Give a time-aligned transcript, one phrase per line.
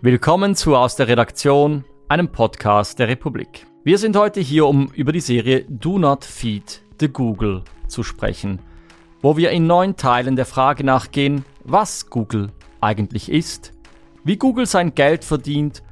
[0.00, 3.66] Willkommen zu Aus der Redaktion, einem Podcast der Republik.
[3.82, 8.60] Wir sind heute hier, um über die Serie Do Not Feed the Google zu sprechen,
[9.22, 13.72] wo wir in neun Teilen der Frage nachgehen, was Google eigentlich ist,
[14.22, 15.82] wie Google sein Geld verdient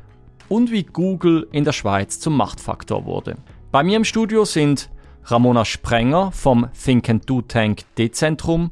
[0.48, 3.34] und wie Google in der Schweiz zum Machtfaktor wurde.
[3.72, 4.88] Bei mir im Studio sind
[5.24, 8.70] Ramona Sprenger vom Think and Do Tank D-Zentrum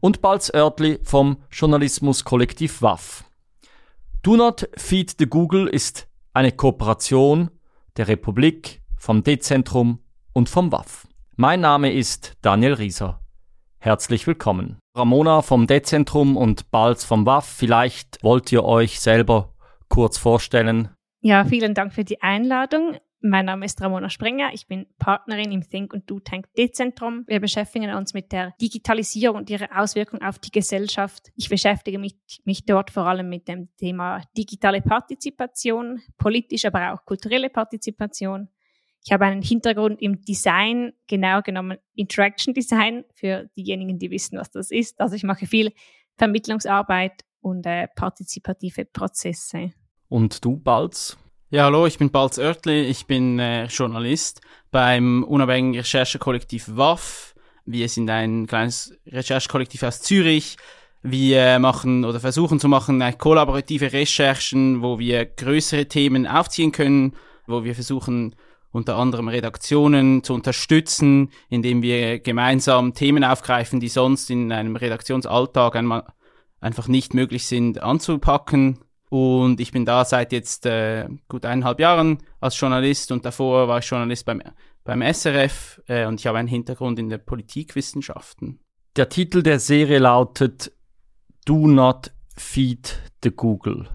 [0.00, 3.22] und Balz Oertli vom Journalismuskollektiv WAF.
[4.24, 7.50] Do Not Feed the Google ist eine Kooperation
[7.96, 9.98] der Republik, vom D-Zentrum
[10.32, 11.08] und vom WAF.
[11.34, 13.20] Mein Name ist Daniel Rieser.
[13.80, 14.78] Herzlich willkommen.
[14.96, 19.54] Ramona vom D-Zentrum und Balz vom WAF, vielleicht wollt ihr euch selber
[19.88, 20.90] kurz vorstellen.
[21.20, 22.98] Ja, vielen Dank für die Einladung.
[23.24, 24.50] Mein Name ist Ramona Sprenger.
[24.52, 27.22] Ich bin Partnerin im Think und Do Tank D-Zentrum.
[27.28, 31.30] Wir beschäftigen uns mit der Digitalisierung und ihrer Auswirkungen auf die Gesellschaft.
[31.36, 37.04] Ich beschäftige mich, mich dort vor allem mit dem Thema digitale Partizipation, politisch, aber auch
[37.04, 38.48] kulturelle Partizipation.
[39.04, 44.50] Ich habe einen Hintergrund im Design, genau genommen Interaction Design, für diejenigen, die wissen, was
[44.50, 45.00] das ist.
[45.00, 45.72] Also ich mache viel
[46.16, 49.70] Vermittlungsarbeit und äh, partizipative Prozesse.
[50.08, 51.16] Und du, Balz?
[51.54, 57.34] Ja, hallo, ich bin Balz Oertli, ich bin äh, Journalist beim unabhängigen Recherchekollektiv WAF.
[57.66, 60.56] Wir sind ein kleines Recherchekollektiv aus Zürich.
[61.02, 67.16] Wir machen oder versuchen zu machen kollaborative Recherchen, wo wir größere Themen aufziehen können,
[67.46, 68.34] wo wir versuchen
[68.70, 75.76] unter anderem Redaktionen zu unterstützen, indem wir gemeinsam Themen aufgreifen, die sonst in einem Redaktionsalltag
[75.76, 76.04] einmal
[76.62, 78.78] einfach nicht möglich sind anzupacken.
[79.12, 83.80] Und ich bin da seit jetzt äh, gut eineinhalb Jahren als Journalist und davor war
[83.80, 84.40] ich Journalist beim,
[84.84, 88.60] beim SRF äh, und ich habe einen Hintergrund in der Politikwissenschaften.
[88.96, 90.72] Der Titel der Serie lautet
[91.44, 93.86] Do Not Feed the Google.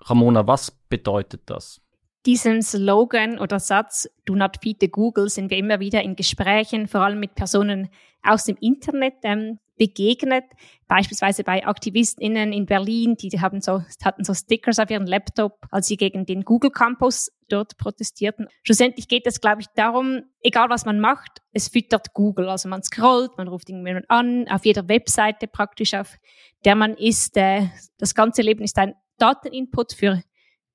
[0.00, 1.82] Ramona, was bedeutet das?
[2.24, 6.88] Diesen Slogan oder Satz Do not feed the Google sind wir immer wieder in Gesprächen,
[6.88, 7.90] vor allem mit Personen
[8.22, 10.44] aus dem Internet ähm, begegnet,
[10.86, 15.88] beispielsweise bei AktivistInnen in Berlin, die haben so, hatten so Stickers auf ihren Laptop, als
[15.88, 18.46] sie gegen den Google Campus dort protestierten.
[18.62, 22.48] Schlussendlich geht es, glaube ich, darum, egal was man macht, es füttert Google.
[22.48, 26.16] Also man scrollt, man ruft irgendjemanden an, auf jeder Webseite praktisch, auf
[26.64, 27.36] der man ist.
[27.36, 27.66] Äh,
[27.98, 30.22] das ganze Leben ist ein Dateninput für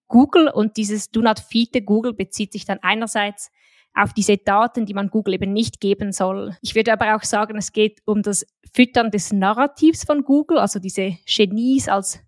[0.09, 3.51] Google und dieses Do not feed the Google bezieht sich dann einerseits
[3.97, 6.55] auf diese Daten, die man Google eben nicht geben soll.
[6.61, 10.79] Ich würde aber auch sagen, es geht um das Füttern des Narrativs von Google, also
[10.79, 12.19] diese Genies als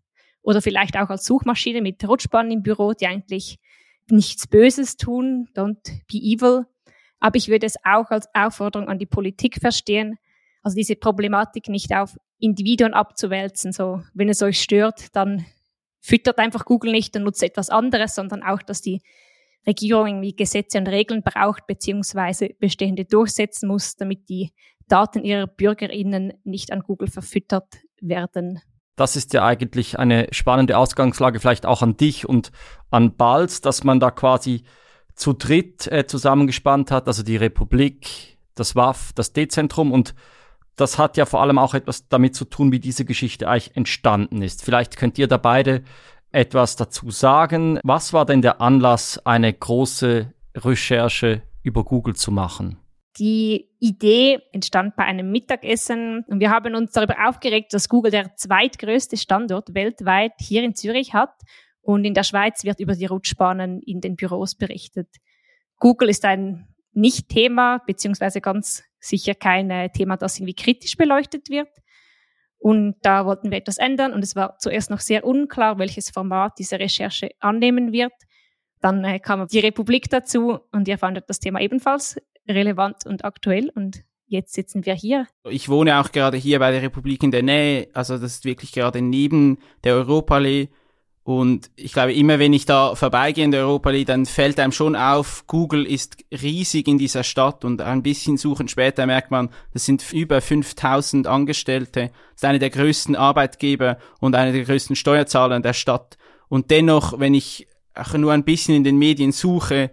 [0.41, 3.59] oder vielleicht auch als Suchmaschine mit Rutschbahn im Büro, die eigentlich
[4.09, 5.77] nichts Böses tun, don't
[6.07, 6.65] be evil.
[7.19, 10.17] Aber ich würde es auch als Aufforderung an die Politik verstehen,
[10.63, 13.73] also diese Problematik nicht auf Individuen abzuwälzen.
[13.73, 15.45] So, wenn es euch stört, dann
[15.99, 19.01] füttert einfach Google nicht und nutzt etwas anderes, sondern auch, dass die
[19.67, 24.51] Regierung irgendwie Gesetze und Regeln braucht, beziehungsweise bestehende durchsetzen muss, damit die
[24.87, 27.67] Daten ihrer BürgerInnen nicht an Google verfüttert
[28.01, 28.61] werden.
[28.95, 32.51] Das ist ja eigentlich eine spannende Ausgangslage, vielleicht auch an dich und
[32.89, 34.63] an Balz, dass man da quasi
[35.15, 40.15] zu dritt äh, zusammengespannt hat, also die Republik, das WAF, das D-Zentrum und
[40.75, 44.41] das hat ja vor allem auch etwas damit zu tun, wie diese Geschichte eigentlich entstanden
[44.41, 44.63] ist.
[44.63, 45.83] Vielleicht könnt ihr da beide
[46.31, 47.79] etwas dazu sagen.
[47.83, 52.77] Was war denn der Anlass, eine große Recherche über Google zu machen?
[53.17, 58.35] Die Idee entstand bei einem Mittagessen und wir haben uns darüber aufgeregt, dass Google der
[58.35, 61.33] zweitgrößte Standort weltweit hier in Zürich hat
[61.81, 65.07] und in der Schweiz wird über die Rutschbahnen in den Büros berichtet.
[65.79, 71.69] Google ist ein Nicht-Thema, beziehungsweise ganz sicher kein Thema, das irgendwie kritisch beleuchtet wird.
[72.59, 76.59] Und da wollten wir etwas ändern und es war zuerst noch sehr unklar, welches Format
[76.59, 78.11] diese Recherche annehmen wird.
[78.81, 83.71] Dann äh, kam die Republik dazu und ihr fandet das Thema ebenfalls relevant und aktuell
[83.75, 85.27] und jetzt sitzen wir hier.
[85.49, 88.71] Ich wohne auch gerade hier bei der Republik in der Nähe, also das ist wirklich
[88.71, 90.69] gerade neben der Europaallee
[91.29, 94.71] und ich glaube, immer wenn ich da vorbeigehe in der Europa League, dann fällt einem
[94.71, 99.49] schon auf, Google ist riesig in dieser Stadt und ein bisschen suchen später merkt man,
[99.71, 102.09] das sind über 5000 Angestellte.
[102.31, 106.17] Das ist einer der größten Arbeitgeber und einer der größten Steuerzahler in der Stadt.
[106.47, 109.91] Und dennoch, wenn ich auch nur ein bisschen in den Medien suche,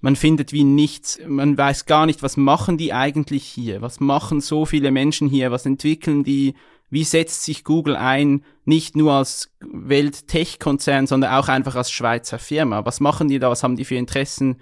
[0.00, 3.82] man findet wie nichts, man weiß gar nicht, was machen die eigentlich hier?
[3.82, 5.50] Was machen so viele Menschen hier?
[5.50, 6.54] Was entwickeln die?
[6.90, 12.84] Wie setzt sich Google ein, nicht nur als Welt-Tech-Konzern, sondern auch einfach als Schweizer Firma?
[12.84, 13.50] Was machen die da?
[13.50, 14.60] Was haben die für Interessen?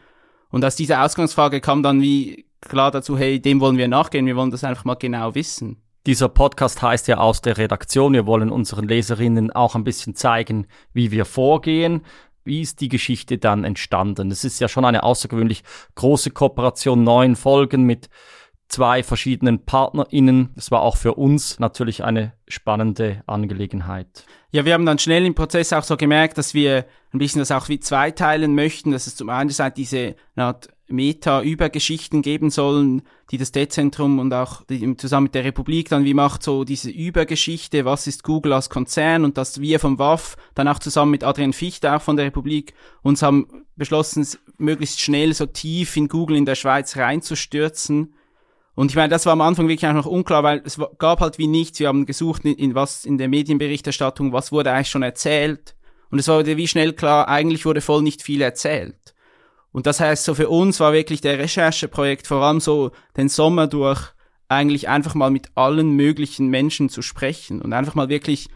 [0.50, 4.37] Und aus dieser Ausgangsfrage kam dann wie klar dazu, hey, dem wollen wir nachgehen, wir
[4.37, 5.82] wollen das einfach mal genau wissen.
[6.06, 8.12] Dieser Podcast heißt ja aus der Redaktion.
[8.12, 12.02] Wir wollen unseren Leserinnen auch ein bisschen zeigen, wie wir vorgehen.
[12.44, 14.31] Wie ist die Geschichte dann entstanden?
[14.31, 15.64] Es ist ja schon eine außergewöhnlich
[15.96, 18.08] große Kooperation, neun Folgen mit
[18.69, 20.51] zwei verschiedenen PartnerInnen.
[20.55, 24.25] Das war auch für uns natürlich eine spannende Angelegenheit.
[24.51, 27.53] Ja, wir haben dann schnell im Prozess auch so gemerkt, dass wir ein bisschen das
[27.53, 33.39] auch wie zweiteilen möchten, dass es zum einen Seite diese Art Meta-Übergeschichten geben sollen, die
[33.39, 37.85] das D-Zentrum und auch die, zusammen mit der Republik dann wie macht so diese Übergeschichte,
[37.85, 41.53] was ist Google als Konzern und dass wir vom WAF dann auch zusammen mit Adrian
[41.53, 44.27] Fichte auch von der Republik uns haben beschlossen,
[44.59, 48.15] möglichst schnell so tief in Google in der Schweiz reinzustürzen
[48.76, 51.38] und ich meine, das war am Anfang wirklich auch noch unklar, weil es gab halt
[51.38, 51.81] wie nichts.
[51.81, 55.75] Wir haben gesucht, in, in was in der Medienberichterstattung, was wurde eigentlich schon erzählt.
[56.11, 59.14] Und es war wie schnell klar, eigentlich wurde voll nicht viel erzählt.
[59.73, 63.67] Und das heißt, so für uns war wirklich der Rechercheprojekt vor allem so den Sommer
[63.67, 64.12] durch
[64.49, 68.49] eigentlich einfach mal mit allen möglichen Menschen zu sprechen und einfach mal wirklich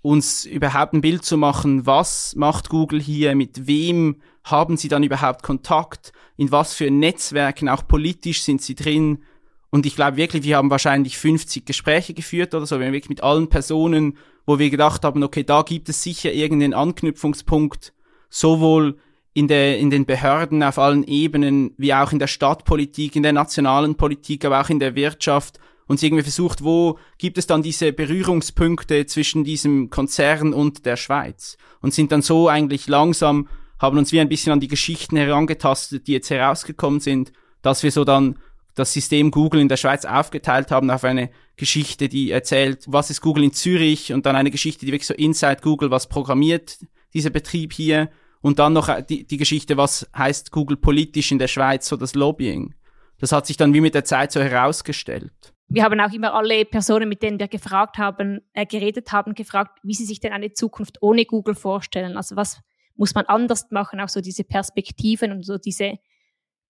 [0.00, 5.02] uns überhaupt ein Bild zu machen, was macht Google hier, mit wem haben sie dann
[5.02, 9.24] überhaupt Kontakt, in was für Netzwerken, auch politisch sind sie drin,
[9.70, 13.10] und ich glaube wirklich, wir haben wahrscheinlich 50 Gespräche geführt oder so, wir haben wirklich
[13.10, 14.16] mit allen Personen,
[14.46, 17.92] wo wir gedacht haben, okay, da gibt es sicher irgendeinen Anknüpfungspunkt,
[18.30, 18.96] sowohl
[19.34, 23.32] in, der, in den Behörden auf allen Ebenen, wie auch in der Stadtpolitik, in der
[23.32, 27.92] nationalen Politik, aber auch in der Wirtschaft, uns irgendwie versucht, wo gibt es dann diese
[27.92, 31.56] Berührungspunkte zwischen diesem Konzern und der Schweiz?
[31.80, 33.48] Und sind dann so eigentlich langsam,
[33.78, 37.92] haben uns wie ein bisschen an die Geschichten herangetastet, die jetzt herausgekommen sind, dass wir
[37.92, 38.38] so dann
[38.76, 43.22] das System Google in der Schweiz aufgeteilt haben auf eine Geschichte, die erzählt, was ist
[43.22, 46.78] Google in Zürich und dann eine Geschichte, die wirklich so inside Google, was programmiert
[47.14, 48.10] dieser Betrieb hier
[48.42, 52.14] und dann noch die, die Geschichte, was heißt Google politisch in der Schweiz, so das
[52.14, 52.74] Lobbying.
[53.18, 55.32] Das hat sich dann wie mit der Zeit so herausgestellt.
[55.68, 59.78] Wir haben auch immer alle Personen, mit denen wir gefragt haben, äh, geredet haben, gefragt,
[59.82, 62.16] wie sie sich denn eine Zukunft ohne Google vorstellen.
[62.16, 62.60] Also was
[62.94, 65.94] muss man anders machen, auch so diese Perspektiven und so diese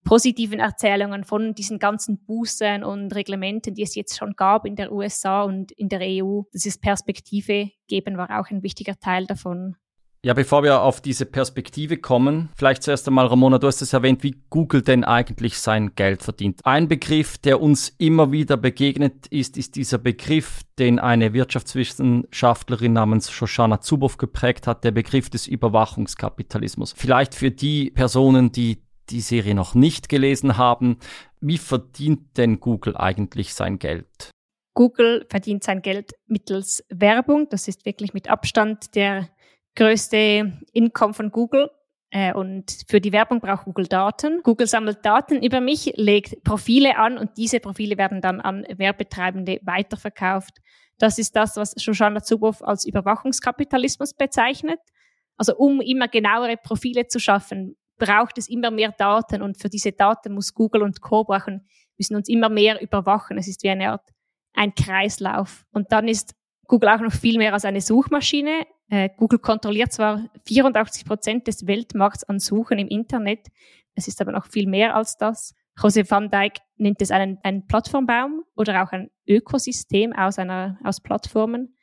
[0.07, 4.93] positiven Erzählungen von diesen ganzen Bußen und Reglementen, die es jetzt schon gab in der
[4.93, 6.43] USA und in der EU.
[6.53, 9.77] Das ist Perspektive geben war auch ein wichtiger Teil davon.
[10.25, 14.25] Ja, bevor wir auf diese Perspektive kommen, vielleicht zuerst einmal, Ramona, du hast es erwähnt,
[14.25, 16.61] wie Google denn eigentlich sein Geld verdient.
[16.65, 23.31] Ein Begriff, der uns immer wieder begegnet ist, ist dieser Begriff, den eine Wirtschaftswissenschaftlerin namens
[23.31, 26.93] Shoshana Zuboff geprägt hat, der Begriff des Überwachungskapitalismus.
[26.97, 30.99] Vielleicht für die Personen, die die Serie noch nicht gelesen haben,
[31.41, 34.31] wie verdient denn Google eigentlich sein Geld?
[34.75, 37.49] Google verdient sein Geld mittels Werbung.
[37.49, 39.29] Das ist wirklich mit Abstand der
[39.75, 41.71] größte Income von Google.
[42.11, 44.43] Äh, und für die Werbung braucht Google Daten.
[44.43, 49.61] Google sammelt Daten über mich, legt Profile an und diese Profile werden dann an Werbetreibende
[49.63, 50.59] weiterverkauft.
[50.99, 54.81] Das ist das, was Shoshana Zuboff als Überwachungskapitalismus bezeichnet.
[55.37, 59.93] Also um immer genauere Profile zu schaffen, braucht es immer mehr Daten und für diese
[59.93, 61.25] Daten muss Google und Co.
[61.25, 61.67] brauchen,
[61.99, 63.39] müssen uns immer mehr überwachen.
[63.39, 64.09] Es ist wie eine Art,
[64.53, 65.65] ein Kreislauf.
[65.73, 66.35] Und dann ist
[66.67, 68.67] Google auch noch viel mehr als eine Suchmaschine.
[68.89, 73.49] Äh, Google kontrolliert zwar 84 Prozent des Weltmarkts an Suchen im Internet,
[73.97, 75.55] es ist aber noch viel mehr als das.
[75.83, 81.01] Jose van Dijk nennt es einen, einen Plattformbaum oder auch ein Ökosystem aus, einer, aus
[81.01, 81.77] Plattformen.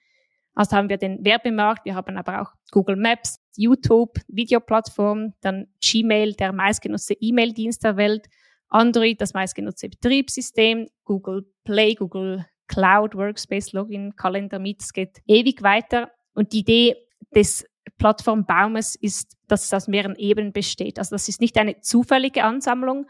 [0.55, 6.33] Also haben wir den Werbemarkt, wir haben aber auch Google Maps, YouTube, Videoplattform, dann Gmail,
[6.33, 8.27] der meistgenutzte E-Mail-Dienst der Welt,
[8.69, 15.61] Android, das meistgenutzte Betriebssystem, Google Play, Google Cloud, Workspace, Login, Kalender, Meet, es geht ewig
[15.61, 16.11] weiter.
[16.33, 16.95] Und die Idee
[17.35, 17.65] des
[17.97, 20.97] Plattformbaumes ist, dass es aus mehreren Ebenen besteht.
[20.97, 23.05] Also das ist nicht eine zufällige Ansammlung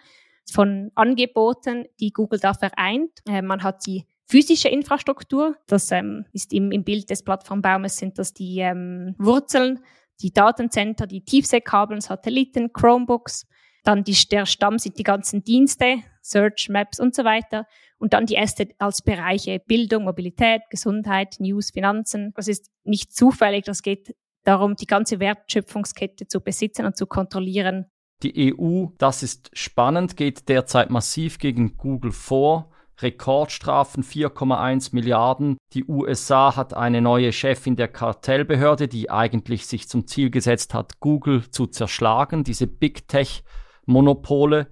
[0.52, 3.12] von Angeboten, die Google da vereint.
[3.28, 5.56] Äh, man hat die physische Infrastruktur.
[5.68, 9.80] Das ähm, ist im, im Bild des Plattformbaumes sind das die ähm, Wurzeln,
[10.22, 13.48] die Datencenter, die Tiefseekabeln, Satelliten, Chromebooks.
[13.84, 17.65] Dann die, der Stamm sind die ganzen Dienste, Search, Maps und so weiter.
[17.98, 22.32] Und dann die erste als Bereiche Bildung, Mobilität, Gesundheit, News, Finanzen.
[22.36, 27.86] Das ist nicht zufällig, das geht darum, die ganze Wertschöpfungskette zu besitzen und zu kontrollieren.
[28.24, 32.73] Die EU, das ist spannend, geht derzeit massiv gegen Google vor.
[33.04, 35.58] Rekordstrafen 4,1 Milliarden.
[35.74, 41.00] Die USA hat eine neue Chefin der Kartellbehörde, die eigentlich sich zum Ziel gesetzt hat,
[41.00, 42.44] Google zu zerschlagen.
[42.44, 44.68] Diese Big Tech-Monopole,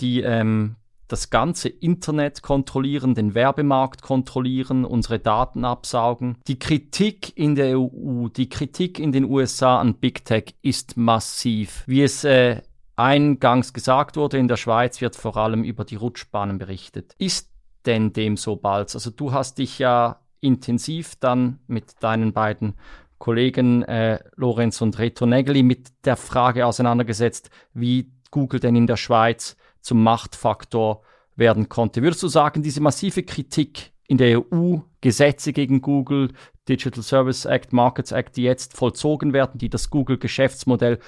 [0.00, 0.76] die ähm,
[1.08, 6.38] das ganze Internet kontrollieren, den Werbemarkt kontrollieren, unsere Daten absaugen.
[6.48, 11.84] Die Kritik in der EU, die Kritik in den USA an Big Tech ist massiv.
[11.86, 12.62] Wie es äh,
[12.96, 17.14] eingangs gesagt wurde, in der Schweiz wird vor allem über die Rutschbahnen berichtet.
[17.18, 17.50] Ist
[17.86, 18.94] denn dem so bald?
[18.94, 22.74] Also du hast dich ja intensiv dann mit deinen beiden
[23.18, 28.96] Kollegen äh, Lorenz und Reto Nägeli mit der Frage auseinandergesetzt, wie Google denn in der
[28.96, 31.02] Schweiz zum Machtfaktor
[31.36, 32.02] werden konnte.
[32.02, 36.32] Würdest du sagen, diese massive Kritik in der EU, Gesetze gegen Google,
[36.68, 40.98] Digital Service Act, Markets Act, die jetzt vollzogen werden, die das Google-Geschäftsmodell,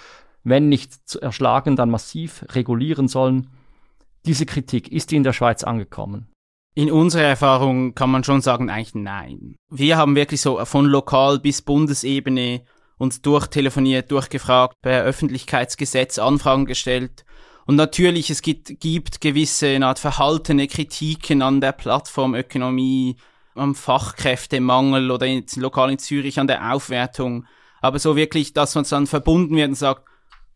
[0.45, 3.49] wenn nicht erschlagen, dann massiv regulieren sollen,
[4.25, 6.29] diese Kritik, ist die in der Schweiz angekommen?
[6.79, 9.57] In unserer Erfahrung kann man schon sagen, eigentlich nein.
[9.69, 12.63] Wir haben wirklich so von lokal bis Bundesebene
[12.99, 17.25] uns durchtelefoniert, durchgefragt, per Öffentlichkeitsgesetz Anfragen gestellt.
[17.67, 23.17] Und natürlich, es gibt, gibt gewisse eine Art verhaltene Kritiken an der Plattformökonomie,
[23.57, 27.45] am Fachkräftemangel oder in, lokal in Zürich an der Aufwertung.
[27.81, 30.05] Aber so wirklich, dass man dann verbunden wird und sagt,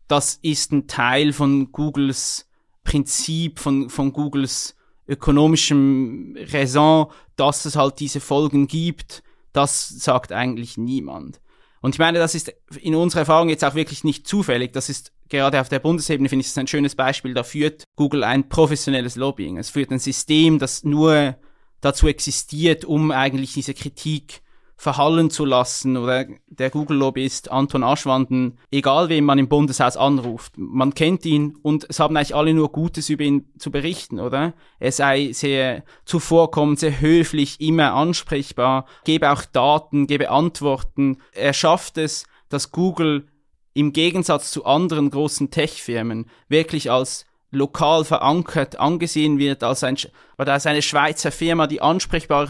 [0.07, 2.49] das ist ein Teil von Googles
[2.85, 10.77] Prinzip, von, von Googles ökonomischem Raison, dass es halt diese Folgen gibt, das sagt eigentlich
[10.77, 11.39] niemand.
[11.81, 14.71] Und ich meine, das ist in unserer Erfahrung jetzt auch wirklich nicht zufällig.
[14.71, 17.33] Das ist gerade auf der Bundesebene, finde ich, ist ein schönes Beispiel.
[17.33, 19.57] Da führt Google ein professionelles Lobbying.
[19.57, 21.35] Es führt ein System, das nur
[21.81, 24.42] dazu existiert, um eigentlich diese Kritik
[24.75, 30.93] verhallen zu lassen oder der Google-Lobbyist Anton Aschwanden, egal wem man im Bundeshaus anruft, man
[30.93, 34.53] kennt ihn und es haben eigentlich alle nur Gutes über ihn zu berichten, oder?
[34.79, 41.17] Er sei sehr zuvorkommend, sehr höflich, immer ansprechbar, gebe auch Daten, gebe Antworten.
[41.31, 43.27] Er schafft es, dass Google
[43.73, 49.95] im Gegensatz zu anderen großen Tech-Firmen wirklich als lokal verankert angesehen wird als, ein,
[50.37, 52.49] als eine Schweizer Firma, die ansprechbar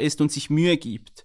[0.00, 1.24] ist und sich Mühe gibt.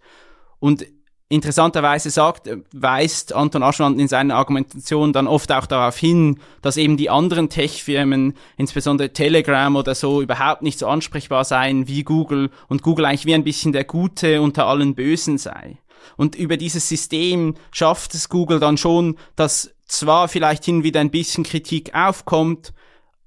[0.59, 0.85] Und
[1.29, 6.95] interessanterweise sagt, weist Anton Aschwand in seiner Argumentation dann oft auch darauf hin, dass eben
[6.95, 12.81] die anderen Tech-Firmen, insbesondere Telegram oder so, überhaupt nicht so ansprechbar seien wie Google und
[12.81, 15.77] Google eigentlich wie ein bisschen der Gute unter allen Bösen sei.
[16.15, 21.11] Und über dieses System schafft es Google dann schon, dass zwar vielleicht hin wieder ein
[21.11, 22.73] bisschen Kritik aufkommt,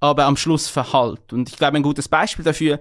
[0.00, 1.34] aber am Schluss verhallt.
[1.34, 2.80] Und ich glaube, ein gutes Beispiel dafür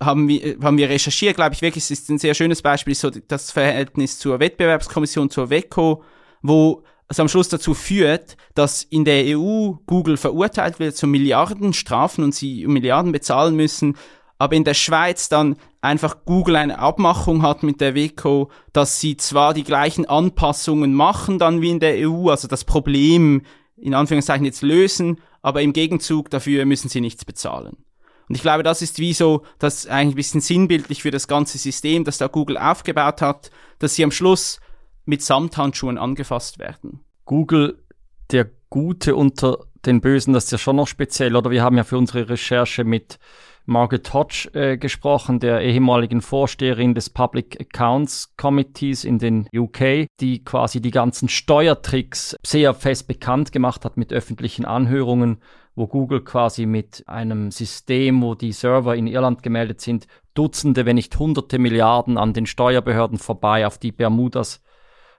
[0.00, 3.10] haben wir, haben wir recherchiert, glaube ich wirklich, es ist ein sehr schönes Beispiel, so
[3.10, 6.02] das Verhältnis zur Wettbewerbskommission, zur WECO,
[6.42, 12.22] wo es am Schluss dazu führt, dass in der EU Google verurteilt wird zu Milliardenstrafen
[12.22, 13.96] und sie Milliarden bezahlen müssen,
[14.38, 19.16] aber in der Schweiz dann einfach Google eine Abmachung hat mit der WECO, dass sie
[19.16, 23.42] zwar die gleichen Anpassungen machen dann wie in der EU, also das Problem
[23.76, 27.76] in Anführungszeichen jetzt lösen, aber im Gegenzug dafür müssen sie nichts bezahlen.
[28.28, 31.58] Und ich glaube, das ist wie so, das eigentlich ein bisschen sinnbildlich für das ganze
[31.58, 34.60] System, das da Google aufgebaut hat, dass sie am Schluss
[35.04, 37.00] mit Samthandschuhen angefasst werden.
[37.24, 37.82] Google,
[38.30, 41.50] der Gute unter den Bösen, das ist ja schon noch speziell, oder?
[41.50, 43.18] Wir haben ja für unsere Recherche mit
[43.64, 50.42] Margaret Hodge äh, gesprochen, der ehemaligen Vorsteherin des Public Accounts Committees in den UK, die
[50.42, 55.42] quasi die ganzen Steuertricks sehr fest bekannt gemacht hat mit öffentlichen Anhörungen
[55.78, 60.96] wo Google quasi mit einem System, wo die Server in Irland gemeldet sind, Dutzende, wenn
[60.96, 64.60] nicht Hunderte Milliarden an den Steuerbehörden vorbei auf die Bermudas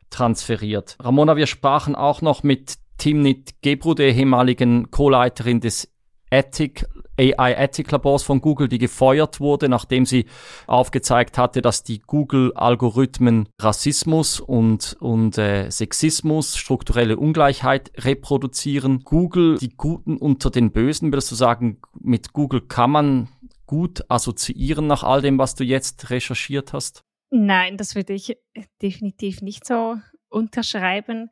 [0.10, 0.98] transferiert.
[1.00, 5.92] Ramona, wir sprachen auch noch mit Timnit Gebru, der ehemaligen Co-Leiterin des
[6.30, 6.86] Ethic,
[7.19, 10.25] AI Ethic Labors von Google, die gefeuert wurde, nachdem sie
[10.67, 19.03] aufgezeigt hatte, dass die Google-Algorithmen Rassismus und, und äh, Sexismus, strukturelle Ungleichheit reproduzieren.
[19.03, 23.27] Google, die Guten unter den Bösen, würdest du sagen, mit Google kann man
[23.65, 27.03] gut assoziieren nach all dem, was du jetzt recherchiert hast?
[27.29, 28.38] Nein, das würde ich
[28.81, 29.97] definitiv nicht so
[30.29, 31.29] unterschreiben.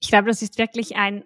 [0.00, 1.24] Ich glaube, das ist wirklich ein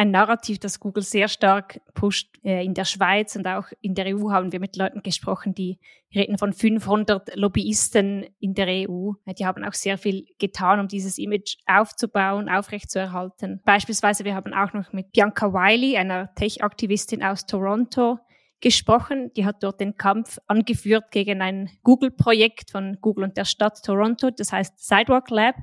[0.00, 2.34] ein Narrativ, das Google sehr stark pusht.
[2.42, 5.78] Äh, in der Schweiz und auch in der EU haben wir mit Leuten gesprochen, die
[6.14, 9.12] reden von 500 Lobbyisten in der EU.
[9.38, 13.60] Die haben auch sehr viel getan, um dieses Image aufzubauen, aufrechtzuerhalten.
[13.66, 18.18] Beispielsweise, wir haben auch noch mit Bianca Wiley, einer Tech-Aktivistin aus Toronto,
[18.62, 19.30] gesprochen.
[19.36, 24.30] Die hat dort den Kampf angeführt gegen ein Google-Projekt von Google und der Stadt Toronto,
[24.30, 25.56] das heißt Sidewalk Lab,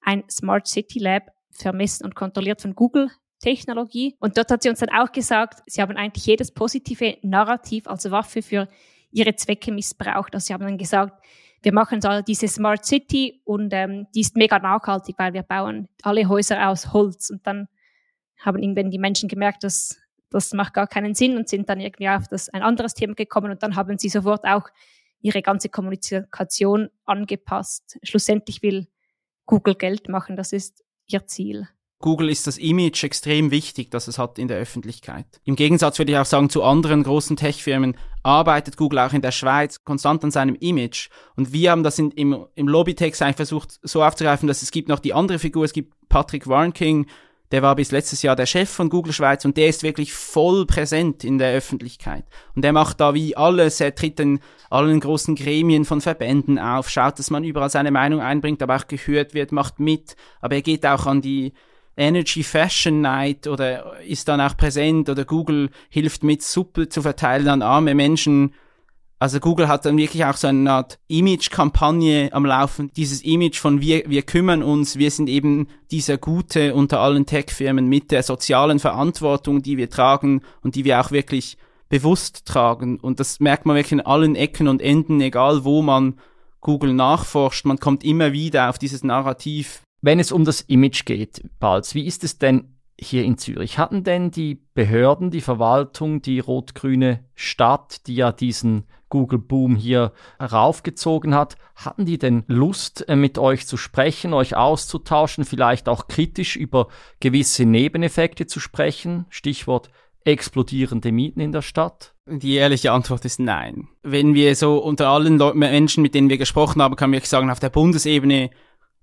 [0.00, 3.10] ein Smart City Lab vermessen und kontrolliert von Google
[3.44, 4.16] Technologie.
[4.20, 8.10] Und dort hat sie uns dann auch gesagt, sie haben eigentlich jedes positive Narrativ als
[8.10, 8.68] Waffe für
[9.10, 10.34] ihre Zwecke missbraucht.
[10.34, 11.22] Also sie haben dann gesagt,
[11.62, 15.88] wir machen so diese Smart City und ähm, die ist mega nachhaltig, weil wir bauen
[16.02, 17.28] alle Häuser aus Holz.
[17.28, 17.68] Und dann
[18.38, 19.98] haben irgendwann die Menschen gemerkt, dass
[20.30, 23.52] das macht gar keinen Sinn und sind dann irgendwie auf das ein anderes Thema gekommen
[23.52, 24.68] und dann haben sie sofort auch
[25.20, 27.98] ihre ganze Kommunikation angepasst.
[28.02, 28.88] Schlussendlich will
[29.46, 31.68] Google Geld machen, das ist ihr Ziel.
[32.04, 35.24] Google ist das Image extrem wichtig, das es hat in der Öffentlichkeit.
[35.44, 39.32] Im Gegensatz würde ich auch sagen, zu anderen großen Tech-Firmen arbeitet Google auch in der
[39.32, 41.08] Schweiz konstant an seinem Image.
[41.34, 44.90] Und wir haben das in, im, im Lobbytext eigentlich versucht so aufzugreifen, dass es gibt
[44.90, 47.06] noch die andere Figur, es gibt Patrick Warnking,
[47.52, 50.66] der war bis letztes Jahr der Chef von Google Schweiz und der ist wirklich voll
[50.66, 52.26] präsent in der Öffentlichkeit.
[52.54, 56.90] Und der macht da wie alles, er tritt in allen großen Gremien von Verbänden auf,
[56.90, 60.62] schaut, dass man überall seine Meinung einbringt, aber auch gehört wird, macht mit, aber er
[60.62, 61.54] geht auch an die
[61.96, 67.48] Energy Fashion Night oder ist dann auch präsent oder Google hilft mit Suppe zu verteilen
[67.48, 68.52] an arme Menschen
[69.24, 72.90] also Google hat dann wirklich auch so eine Art Image-Kampagne am Laufen.
[72.94, 77.86] Dieses Image von wir, wir kümmern uns, wir sind eben dieser Gute unter allen Tech-Firmen
[77.86, 81.56] mit der sozialen Verantwortung, die wir tragen und die wir auch wirklich
[81.88, 82.98] bewusst tragen.
[83.00, 86.18] Und das merkt man wirklich in allen Ecken und Enden, egal wo man
[86.60, 87.64] Google nachforscht.
[87.64, 89.80] Man kommt immer wieder auf dieses Narrativ.
[90.04, 93.78] Wenn es um das Image geht, Balz, wie ist es denn hier in Zürich.
[93.78, 101.34] Hatten denn die Behörden, die Verwaltung, die rot-grüne Stadt, die ja diesen Google-Boom hier raufgezogen
[101.34, 106.54] hat, hatten die denn Lust, äh, mit euch zu sprechen, euch auszutauschen, vielleicht auch kritisch
[106.54, 106.88] über
[107.20, 109.24] gewisse Nebeneffekte zu sprechen?
[109.30, 109.88] Stichwort
[110.26, 112.14] explodierende Mieten in der Stadt?
[112.26, 113.88] Die ehrliche Antwort ist nein.
[114.02, 117.50] Wenn wir so unter allen Le Menschen, mit denen wir gesprochen haben, kann ich sagen,
[117.50, 118.50] auf der Bundesebene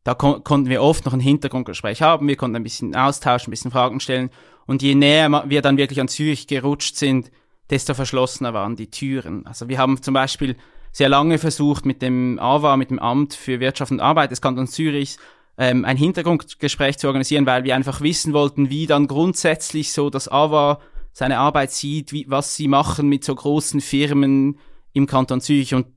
[0.04, 3.52] da kon konnten wir oft noch ein Hintergrundgespräch haben, wir konnten ein bisschen austauschen, ein
[3.52, 4.30] bisschen Fragen stellen.
[4.66, 7.32] Und je näher wir dann wirklich an Zürich gerutscht sind,
[7.70, 9.46] desto verschlossener waren die Türen.
[9.46, 10.56] Also wir haben zum Beispiel
[10.92, 14.72] sehr lange versucht, mit dem AWA, mit dem Amt für Wirtschaft und Arbeit des Kantons
[14.72, 15.18] Zürich,
[15.58, 20.28] ähm, ein Hintergrundgespräch zu organisieren, weil wir einfach wissen wollten, wie dann grundsätzlich so das
[20.28, 20.80] AWA
[21.14, 24.58] seine Arbeit sieht, wie, was sie machen mit so großen Firmen
[24.94, 25.74] im Kanton Zürich.
[25.74, 25.88] Und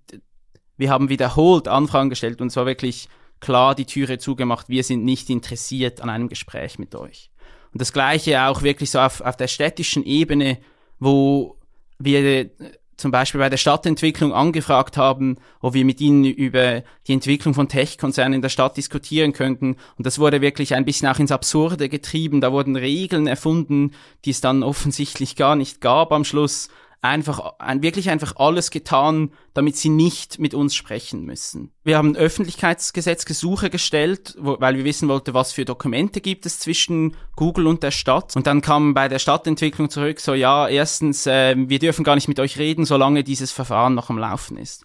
[0.77, 3.09] wir haben wiederholt Anfragen gestellt und zwar wirklich
[3.45, 7.31] klar die Türe zugemacht, wir sind nicht interessiert an einem Gespräch mit euch.
[7.73, 10.59] Und das gleiche auch wirklich so auf, auf der städtischen Ebene,
[10.99, 11.59] wo
[11.99, 12.51] wir äh,
[12.97, 17.69] zum Beispiel bei der Stadtentwicklung angefragt haben, ob wir mit ihnen über die Entwicklung von
[17.69, 19.77] Tech-Konzernen in der Stadt diskutieren könnten.
[19.99, 22.41] Und das wurde wirklich ein bisschen auch ins Absurde getrieben.
[22.41, 23.91] Da wurden Regeln erfunden,
[24.25, 26.69] die es dann offensichtlich gar nicht gab am Schluss
[27.05, 31.71] einfach, ein, wirklich einfach alles getan, damit sie nicht mit uns sprechen müssen.
[31.85, 37.15] Wir haben Öffentlichkeitsgesetzgesuche gestellt, wo, weil wir wissen wollten, was für Dokumente gibt es zwischen
[37.37, 38.35] Google und der Stadt.
[38.37, 42.29] Und dann kam bei der Stadtentwicklung zurück, so ja, erstens, äh, wir dürfen gar nicht
[42.29, 44.85] mit euch reden, solange dieses Verfahren noch am Laufen ist.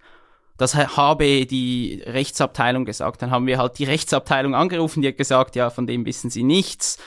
[0.57, 3.21] Das habe die Rechtsabteilung gesagt.
[3.21, 6.43] Dann haben wir halt die Rechtsabteilung angerufen, die hat gesagt, ja, von dem wissen sie
[6.43, 6.97] nichts.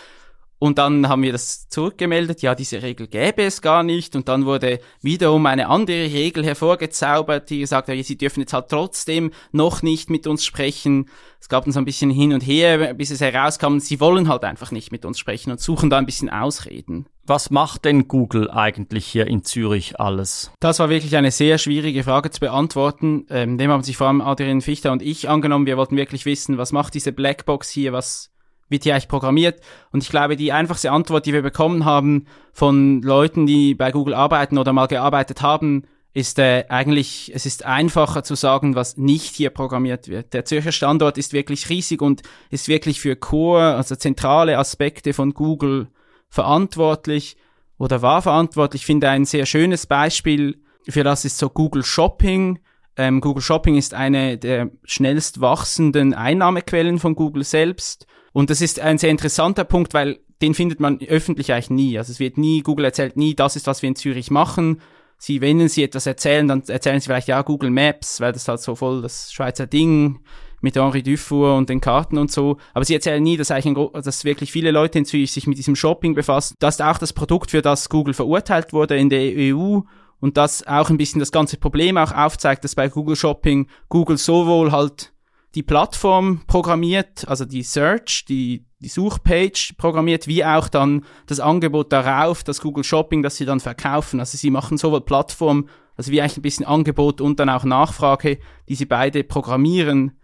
[0.63, 4.15] Und dann haben wir das zurückgemeldet, ja, diese Regel gäbe es gar nicht.
[4.15, 8.53] Und dann wurde wiederum eine andere Regel hervorgezaubert, die gesagt hat, ja, sie dürfen jetzt
[8.53, 11.11] halt trotzdem noch nicht mit uns sprechen.
[11.41, 14.71] Es gab uns ein bisschen hin und her, bis es herauskam, sie wollen halt einfach
[14.71, 17.07] nicht mit uns sprechen und suchen da ein bisschen Ausreden.
[17.27, 20.53] Was macht denn Google eigentlich hier in Zürich alles?
[20.61, 23.27] Das war wirklich eine sehr schwierige Frage zu beantworten.
[23.31, 25.67] Ähm, dem haben sich vor allem Adrian Fichter und ich angenommen.
[25.67, 28.32] Wir wollten wirklich wissen, was macht diese Blackbox hier, was
[28.69, 29.61] wird hier eigentlich programmiert?
[29.91, 34.15] Und ich glaube, die einfachste Antwort, die wir bekommen haben von Leuten, die bei Google
[34.15, 39.35] arbeiten oder mal gearbeitet haben, ist äh, eigentlich, es ist einfacher zu sagen, was nicht
[39.35, 40.35] hier programmiert wird.
[40.35, 45.33] Der Zürcher Standort ist wirklich riesig und ist wirklich für Core, also zentrale Aspekte von
[45.33, 45.89] Google
[46.29, 47.37] verantwortlich
[47.79, 48.83] oder war verantwortlich.
[48.83, 52.59] Ich finde ein sehr schönes Beispiel für das ist so Google Shopping.
[52.97, 58.81] Ähm, Google Shopping ist eine der schnellst wachsenden Einnahmequellen von Google selbst und das ist
[58.81, 61.99] ein sehr interessanter Punkt, weil den findet man öffentlich eigentlich nie.
[61.99, 64.81] Also es wird nie, Google erzählt nie, das ist, was wir in Zürich machen.
[65.19, 68.61] Sie, wenn sie etwas erzählen, dann erzählen sie vielleicht, ja, Google Maps, weil das halt
[68.61, 70.21] so voll das Schweizer Ding
[70.61, 72.57] mit Henri Dufour und den Karten und so.
[72.75, 75.77] Aber sie erzählen nie, dass eigentlich dass wirklich viele Leute in Zürich sich mit diesem
[75.77, 76.57] Shopping befassen.
[76.59, 79.81] Das ist auch das Produkt, für das Google verurteilt wurde in der EU
[80.21, 84.19] und das auch ein bisschen das ganze Problem auch aufzeigt, dass bei Google Shopping Google
[84.19, 85.13] sowohl halt
[85.55, 91.93] die Plattform programmiert, also die Search, die, die Suchpage programmiert, wie auch dann das Angebot
[91.93, 94.21] darauf, das Google Shopping, das sie dann verkaufen.
[94.21, 98.39] Also sie machen sowohl Plattform, also wie eigentlich ein bisschen Angebot und dann auch Nachfrage,
[98.69, 100.19] die sie beide programmieren.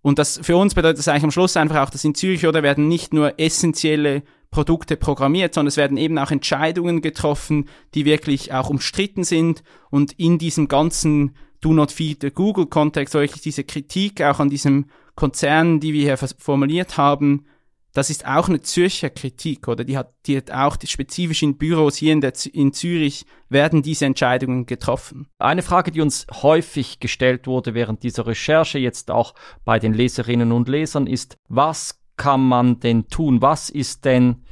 [0.00, 2.62] Und das für uns bedeutet das eigentlich am Schluss einfach auch, dass in Zürich oder
[2.62, 8.52] werden nicht nur essentielle Produkte programmiert, sondern es werden eben auch Entscheidungen getroffen, die wirklich
[8.52, 14.20] auch umstritten sind und in diesem ganzen Do Not Feed the Google-Kontext, wirklich diese Kritik
[14.20, 17.46] auch an diesem Konzern, die wir hier formuliert haben,
[17.94, 19.84] das ist auch eine Zürcher Kritik, oder?
[19.84, 23.82] Die hat, die hat auch die spezifisch in Büros hier in, der, in Zürich werden
[23.82, 25.28] diese Entscheidungen getroffen.
[25.38, 30.52] Eine Frage, die uns häufig gestellt wurde während dieser Recherche, jetzt auch bei den Leserinnen
[30.52, 33.42] und Lesern, ist, was kann man denn tun?
[33.42, 34.44] Was ist denn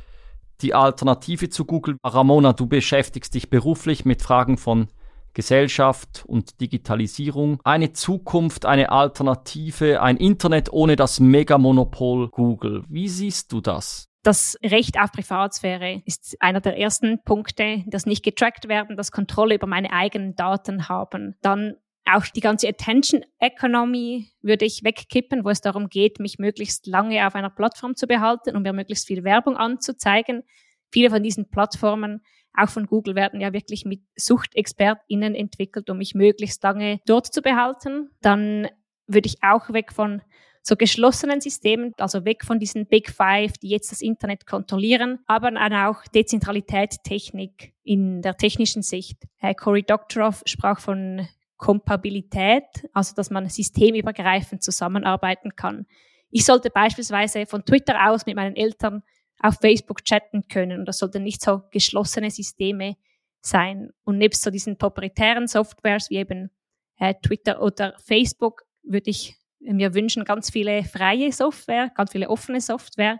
[0.61, 1.96] die Alternative zu Google?
[2.05, 4.88] Ramona, du beschäftigst dich beruflich mit Fragen von
[5.34, 7.60] Gesellschaft und Digitalisierung.
[7.64, 12.84] Eine Zukunft, eine Alternative, ein Internet ohne das Megamonopol Google.
[12.88, 14.08] Wie siehst du das?
[14.22, 19.54] Das Recht auf Privatsphäre ist einer der ersten Punkte, das nicht getrackt werden, das Kontrolle
[19.54, 21.36] über meine eigenen Daten haben.
[21.40, 26.86] Dann auch die ganze Attention Economy würde ich wegkippen, wo es darum geht, mich möglichst
[26.86, 30.42] lange auf einer Plattform zu behalten und mir möglichst viel Werbung anzuzeigen.
[30.90, 32.22] Viele von diesen Plattformen,
[32.54, 37.42] auch von Google, werden ja wirklich mit SuchtexpertInnen entwickelt, um mich möglichst lange dort zu
[37.42, 38.10] behalten.
[38.20, 38.68] Dann
[39.06, 40.22] würde ich auch weg von
[40.62, 45.50] so geschlossenen Systemen, also weg von diesen Big Five, die jetzt das Internet kontrollieren, aber
[45.50, 49.26] dann auch Dezentralität, Technik in der technischen Sicht.
[49.36, 55.86] Herr Cory Doctorow sprach von Kompabilität, also dass man systemübergreifend zusammenarbeiten kann.
[56.30, 59.02] Ich sollte beispielsweise von Twitter aus mit meinen Eltern
[59.40, 62.96] auf Facebook chatten können und das sollten nicht so geschlossene Systeme
[63.40, 63.90] sein.
[64.05, 66.50] Und nebst so diesen proprietären Softwares wie eben
[66.98, 72.61] äh, Twitter oder Facebook würde ich mir wünschen ganz viele freie Software, ganz viele offene
[72.61, 73.18] Software,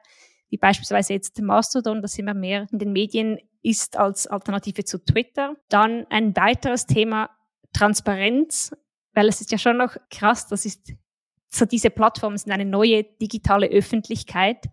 [0.49, 5.55] wie beispielsweise jetzt Mastodon, das immer mehr in den Medien ist als Alternative zu Twitter.
[5.69, 7.31] Dann ein weiteres Thema
[7.73, 8.73] Transparenz,
[9.13, 10.93] weil es ist ja schon noch krass, das ist
[11.53, 14.67] so diese Plattformen sind eine neue digitale Öffentlichkeit,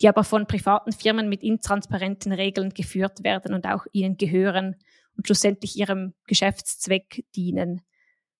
[0.00, 4.76] die aber von privaten Firmen mit intransparenten Regeln geführt werden und auch ihnen gehören
[5.16, 7.82] und schlussendlich ihrem Geschäftszweck dienen.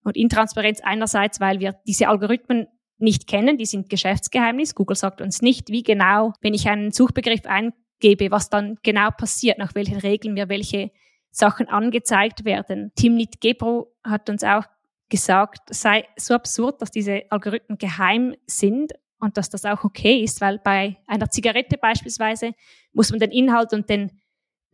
[0.03, 2.67] Und Intransparenz einerseits, weil wir diese Algorithmen
[2.99, 4.75] nicht kennen, die sind Geschäftsgeheimnis.
[4.75, 9.59] Google sagt uns nicht, wie genau, wenn ich einen Suchbegriff eingebe, was dann genau passiert,
[9.59, 10.91] nach welchen Regeln mir welche
[11.31, 12.93] Sachen angezeigt werden.
[12.95, 14.65] Timnit Gebro hat uns auch
[15.09, 20.21] gesagt, es sei so absurd, dass diese Algorithmen geheim sind und dass das auch okay
[20.21, 22.53] ist, weil bei einer Zigarette beispielsweise
[22.93, 24.11] muss man den Inhalt und den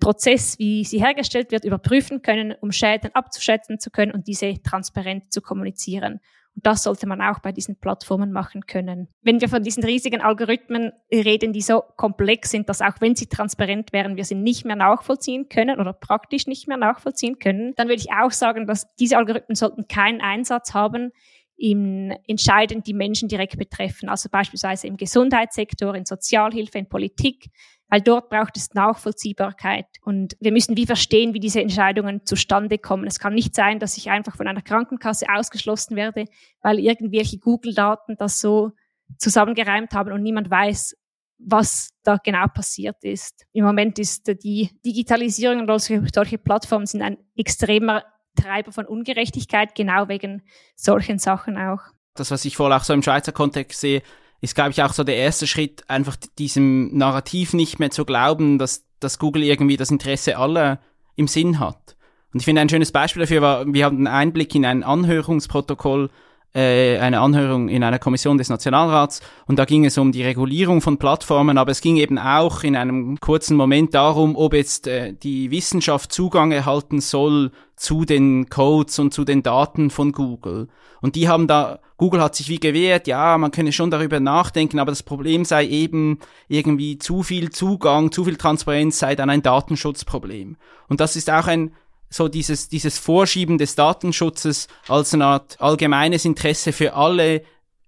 [0.00, 5.32] Prozess, wie sie hergestellt wird, überprüfen können, um Schäden abzuschätzen zu können und diese transparent
[5.32, 6.20] zu kommunizieren.
[6.54, 9.08] Und das sollte man auch bei diesen Plattformen machen können.
[9.22, 13.26] Wenn wir von diesen riesigen Algorithmen reden, die so komplex sind, dass auch wenn sie
[13.26, 17.88] transparent wären, wir sie nicht mehr nachvollziehen können oder praktisch nicht mehr nachvollziehen können, dann
[17.88, 21.12] würde ich auch sagen, dass diese Algorithmen sollten keinen Einsatz haben
[21.58, 24.08] im Entscheiden, die Menschen direkt betreffen.
[24.08, 27.50] Also beispielsweise im Gesundheitssektor, in Sozialhilfe, in Politik,
[27.88, 29.86] weil dort braucht es Nachvollziehbarkeit.
[30.02, 33.06] Und wir müssen wie verstehen, wie diese Entscheidungen zustande kommen.
[33.06, 36.26] Es kann nicht sein, dass ich einfach von einer Krankenkasse ausgeschlossen werde,
[36.62, 38.70] weil irgendwelche Google-Daten das so
[39.16, 40.94] zusammengereimt haben und niemand weiß,
[41.38, 43.46] was da genau passiert ist.
[43.52, 48.04] Im Moment ist die Digitalisierung und solche, solche Plattformen sind ein extremer
[48.40, 50.42] Treiber von Ungerechtigkeit, genau wegen
[50.74, 51.80] solchen Sachen auch.
[52.14, 54.02] Das, was ich vorher auch so im Schweizer Kontext sehe,
[54.40, 58.58] ist, glaube ich, auch so der erste Schritt, einfach diesem Narrativ nicht mehr zu glauben,
[58.58, 60.80] dass, dass Google irgendwie das Interesse aller
[61.16, 61.96] im Sinn hat.
[62.32, 66.10] Und ich finde, ein schönes Beispiel dafür war, wir haben einen Einblick in ein Anhörungsprotokoll,
[66.54, 70.80] äh, eine Anhörung in einer Kommission des Nationalrats und da ging es um die Regulierung
[70.80, 75.12] von Plattformen, aber es ging eben auch in einem kurzen Moment darum, ob jetzt äh,
[75.12, 80.68] die Wissenschaft Zugang erhalten soll zu den Codes und zu den Daten von Google.
[81.00, 84.78] Und die haben da, Google hat sich wie gewehrt, ja, man könne schon darüber nachdenken,
[84.78, 89.42] aber das Problem sei eben irgendwie zu viel Zugang, zu viel Transparenz sei dann ein
[89.42, 90.56] Datenschutzproblem.
[90.88, 91.72] Und das ist auch ein,
[92.10, 97.42] so dieses, dieses Vorschieben des Datenschutzes als eine Art allgemeines Interesse für alle.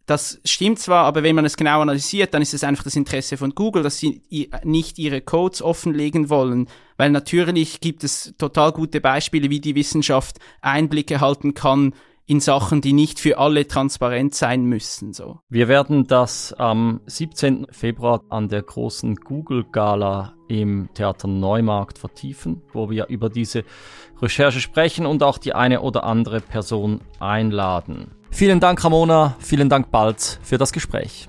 [0.07, 3.37] Das stimmt zwar, aber wenn man es genau analysiert, dann ist es einfach das Interesse
[3.37, 4.23] von Google, dass sie
[4.65, 10.39] nicht ihre Codes offenlegen wollen, weil natürlich gibt es total gute Beispiele, wie die Wissenschaft
[10.61, 11.95] Einblicke halten kann
[12.31, 15.13] in Sachen, die nicht für alle transparent sein müssen.
[15.13, 15.41] So.
[15.49, 17.67] Wir werden das am 17.
[17.73, 23.65] Februar an der großen Google Gala im Theater Neumarkt vertiefen, wo wir über diese
[24.23, 28.13] Recherche sprechen und auch die eine oder andere Person einladen.
[28.31, 29.35] Vielen Dank, Ramona.
[29.41, 31.29] Vielen Dank, Balz, für das Gespräch.